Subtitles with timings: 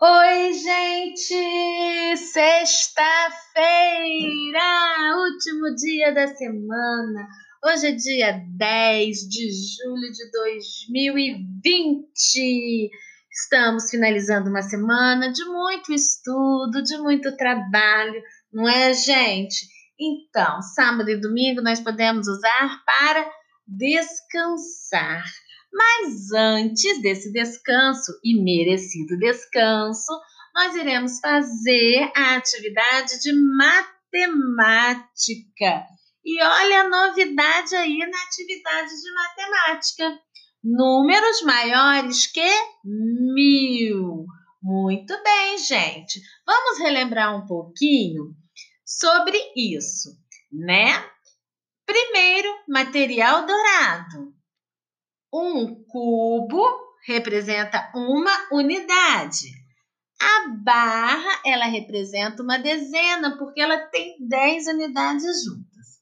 [0.00, 2.16] Oi, gente!
[2.18, 3.56] Sexta-feira,
[5.16, 7.26] último dia da semana.
[7.64, 12.90] Hoje é dia 10 de julho de 2020.
[13.28, 18.22] Estamos finalizando uma semana de muito estudo, de muito trabalho,
[18.52, 19.66] não é, gente?
[19.98, 23.28] Então, sábado e domingo nós podemos usar para
[23.66, 25.24] descansar.
[25.72, 30.12] Mas antes desse descanso e merecido descanso,
[30.54, 35.06] nós iremos fazer a atividade de matemática.
[36.24, 40.18] E olha a novidade aí na atividade de matemática:
[40.62, 42.50] números maiores que
[42.84, 44.26] mil.
[44.62, 46.20] Muito bem, gente.
[46.44, 48.34] Vamos relembrar um pouquinho
[48.84, 50.10] sobre isso,
[50.50, 51.04] né?
[51.86, 54.37] Primeiro, material dourado.
[55.32, 56.64] Um cubo
[57.06, 59.48] representa uma unidade.
[60.20, 66.00] A barra, ela representa uma dezena, porque ela tem 10 unidades juntas.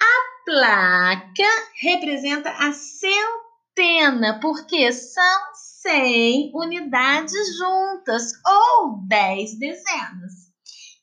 [0.00, 1.48] A placa
[1.80, 10.52] representa a centena, porque são 100 unidades juntas, ou 10 dezenas.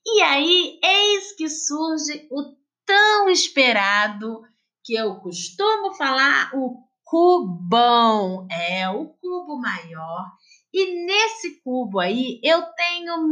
[0.06, 4.44] E aí, eis que surge o tão esperado
[4.90, 10.26] que eu costumo falar o cubão, é o cubo maior.
[10.74, 13.24] E nesse cubo aí eu tenho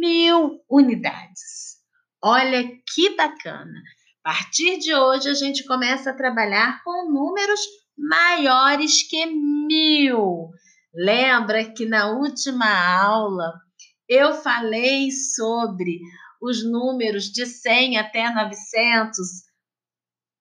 [0.00, 1.80] mil unidades.
[2.22, 2.62] Olha
[2.94, 3.82] que bacana!
[4.22, 7.60] A partir de hoje a gente começa a trabalhar com números
[7.98, 10.48] maiores que mil.
[10.94, 12.68] Lembra que na última
[13.02, 13.52] aula
[14.08, 15.98] eu falei sobre
[16.40, 19.49] os números de 100 até 900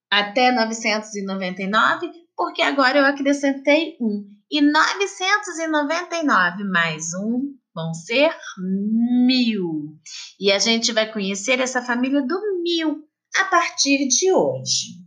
[0.10, 4.28] até 999, porque agora eu acrescentei um.
[4.52, 9.96] E 999 mais um vão ser mil.
[10.40, 14.98] E a gente vai conhecer essa família do mil a partir de hoje.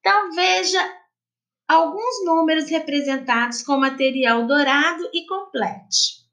[0.00, 0.80] Então, veja
[1.68, 6.24] alguns números representados com material dourado e complete.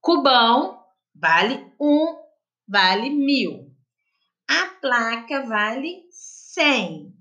[0.00, 0.80] Cubão
[1.14, 2.16] vale um,
[2.68, 3.72] vale mil.
[4.48, 6.02] A placa vale
[6.56, 7.12] 100.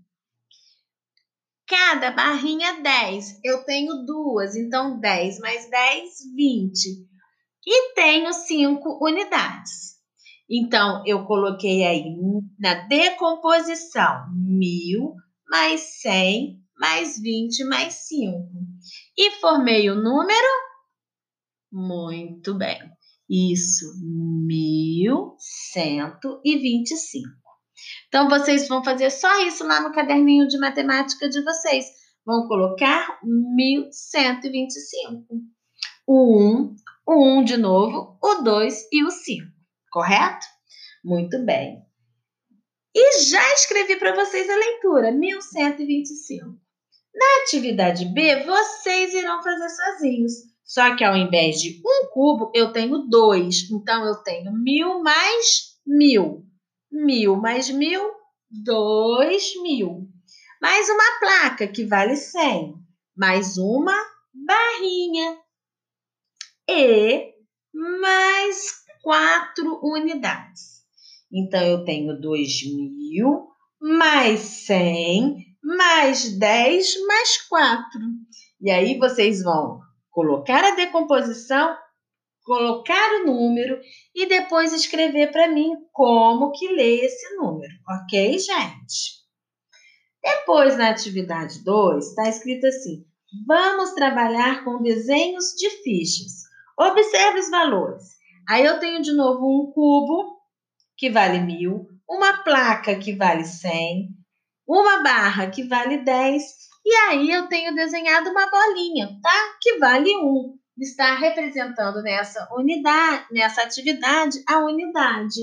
[1.68, 3.41] Cada barrinha 10.
[3.44, 7.06] Eu tenho duas, então 10 mais 10, 20.
[7.68, 9.96] E tenho 5 unidades.
[10.50, 12.06] Então, eu coloquei aí
[12.57, 15.13] na decomposição 1000
[15.50, 18.38] mais 100 mais 20 mais 5.
[19.17, 20.47] E formei o número?
[21.69, 22.79] Muito bem.
[23.29, 23.85] Isso,
[24.47, 27.44] 1125.
[28.08, 31.86] Então, vocês vão fazer só isso lá no caderninho de matemática de vocês.
[32.25, 35.25] Vão colocar 1125.
[36.08, 36.75] O 1,
[37.08, 39.46] o 1 de novo, o 2 e o 5,
[39.91, 40.46] correto?
[41.03, 41.84] Muito bem.
[42.96, 46.46] E já escrevi para vocês a leitura, 1125.
[47.14, 50.34] Na atividade B, vocês irão fazer sozinhos.
[50.64, 53.69] Só que ao invés de um cubo, eu tenho dois.
[53.69, 56.44] Então, eu tenho mil mais mil.
[56.95, 58.09] Mil mais mil,
[58.50, 60.07] dois mil.
[60.61, 62.73] Mais uma placa que vale cem.
[63.13, 63.94] Mais uma
[64.33, 65.38] barrinha.
[66.69, 67.34] E
[68.00, 70.85] mais quatro unidades.
[71.29, 73.45] Então, eu tenho dois mil,
[73.81, 78.00] mais cem, mais dez, mais quatro.
[78.61, 81.75] E aí, vocês vão colocar a decomposição
[82.45, 83.81] colocar o número
[84.13, 89.25] e depois escrever para mim como que lê esse número, ok, gente?
[90.23, 93.03] Depois, na atividade 2, está escrito assim:
[93.47, 96.45] vamos trabalhar com desenhos de fichas.
[96.78, 98.03] Observe os valores.
[98.47, 100.39] Aí eu tenho de novo um cubo,
[100.97, 104.09] que vale mil, uma placa que vale 100,
[104.67, 106.44] uma barra que vale 10,
[106.85, 109.57] e aí eu tenho desenhado uma bolinha, tá?
[109.61, 115.40] Que vale 1 está representando nessa unidade, nessa atividade, a unidade.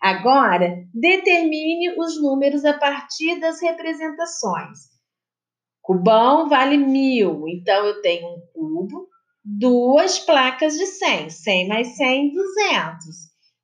[0.00, 4.78] Agora, determine os números a partir das representações.
[5.82, 9.08] Cubão vale mil, então eu tenho um cubo,
[9.42, 13.16] duas placas de 100, 100 mais 100, 200,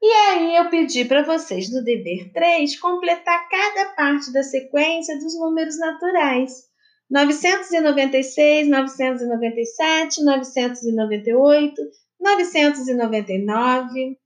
[0.00, 5.38] E aí eu pedi para vocês no dever 3 completar cada parte da sequência dos
[5.38, 6.70] números naturais.
[7.10, 11.82] 996, 997, 998,
[12.18, 14.18] 999,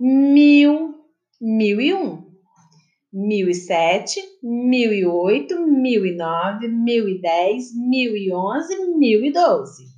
[0.00, 0.94] 1000,
[1.40, 2.26] 1001,
[3.12, 9.97] 1007, 1008, 1009, 1010, 1011, 1012.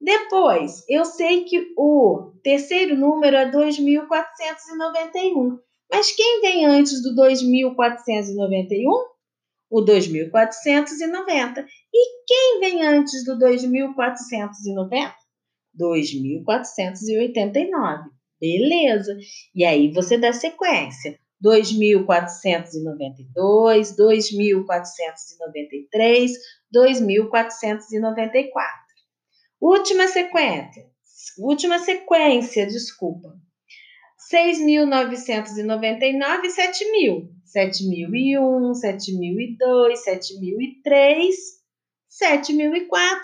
[0.00, 5.58] Depois, eu sei que o terceiro número é 2491.
[5.90, 8.90] Mas quem vem antes do 2491?
[9.70, 11.66] O 2490.
[11.92, 15.14] E quem vem antes do 2490?
[15.74, 18.10] 2489.
[18.40, 19.18] Beleza.
[19.54, 21.18] E aí você dá sequência.
[21.40, 26.32] 2492, 2493,
[26.70, 28.87] 2494.
[29.60, 30.86] Última sequência.
[31.38, 33.34] Última sequência, desculpa.
[34.32, 37.28] 6.999 e 7.000.
[37.54, 41.34] 7.001, 7.002, 7.003,
[42.22, 43.20] 7.004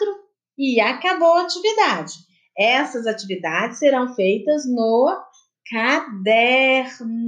[0.56, 2.14] e acabou a atividade.
[2.56, 5.22] Essas atividades serão feitas no
[5.70, 7.20] caderno.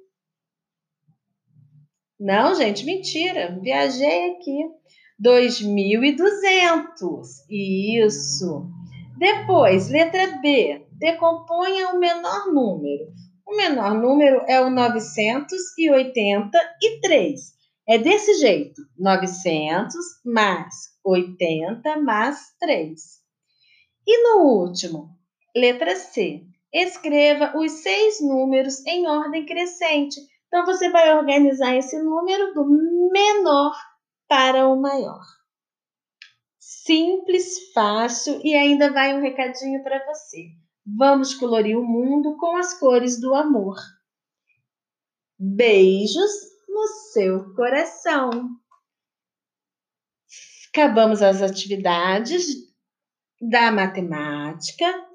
[2.20, 3.58] Não, gente, mentira.
[3.62, 4.66] Viajei aqui.
[5.24, 7.22] 2.200.
[7.50, 8.68] Isso.
[9.18, 10.86] Depois, letra B.
[10.94, 13.12] Decomponha o menor número.
[13.46, 17.60] O menor número é o 983.
[17.88, 20.74] É desse jeito: 900 mais
[21.04, 23.02] 80 mais 3.
[24.06, 25.10] E no último,
[25.56, 26.44] letra C.
[26.72, 30.22] Escreva os seis números em ordem crescente.
[30.50, 32.66] Então, você vai organizar esse número do
[33.12, 33.74] menor
[34.28, 35.24] para o maior.
[36.58, 40.48] Simples, fácil e ainda vai um recadinho para você.
[40.86, 43.78] Vamos colorir o mundo com as cores do amor.
[45.38, 46.32] Beijos
[46.68, 48.32] no seu coração.
[50.74, 52.46] Acabamos as atividades
[53.40, 55.09] da matemática.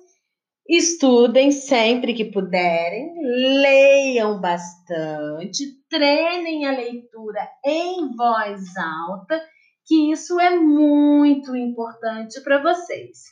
[0.66, 3.12] Estudem sempre que puderem,
[3.60, 9.42] leiam bastante, treinem a leitura em voz alta,
[9.84, 13.24] que isso é muito importante para vocês.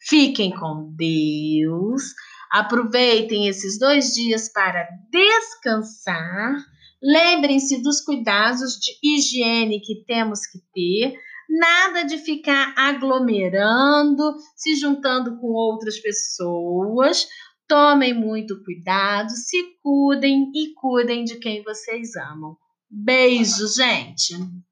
[0.00, 2.02] Fiquem com Deus,
[2.50, 6.56] aproveitem esses dois dias para descansar.
[7.00, 11.16] Lembrem-se dos cuidados de higiene que temos que ter
[11.50, 17.26] Nada de ficar aglomerando, se juntando com outras pessoas.
[17.66, 22.56] Tomem muito cuidado, se cuidem e cuidem de quem vocês amam.
[22.88, 24.34] Beijo, gente!